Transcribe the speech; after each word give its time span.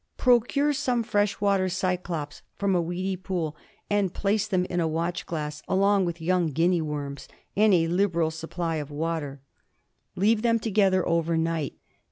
Procure 0.17 0.73
some 0.73 1.03
fresh 1.03 1.39
water 1.39 1.69
Cyclops 1.69 2.41
from 2.55 2.73
a 2.73 2.81
weedy 2.81 3.15
pool 3.15 3.55
and 3.87 4.11
place 4.11 4.47
them 4.47 4.65
in 4.65 4.79
a 4.79 4.87
watch 4.87 5.27
glass, 5.27 5.61
along 5.67 6.05
with 6.05 6.15
the 6.15 6.25
young 6.25 6.47
Guinea 6.47 6.81
worms 6.81 7.27
and 7.55 7.71
a 7.71 7.85
liberal 7.87 8.31
supply 8.31 8.77
of 8.77 8.89
water. 8.89 9.41
Leave 10.15 10.41
them 10.41 10.57
together 10.57 11.07
overnight. 11.07 11.75